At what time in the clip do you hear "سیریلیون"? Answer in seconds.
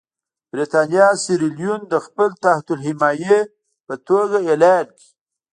1.23-1.81